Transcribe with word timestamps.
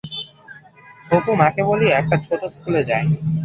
অপু 1.09 1.31
মাকে 1.39 1.61
বলিয়া 1.67 1.89
কহিয়া 1.89 1.99
একটা 2.01 2.15
ছোট 2.25 2.41
স্কুলে 2.55 2.81
যায়। 2.89 3.05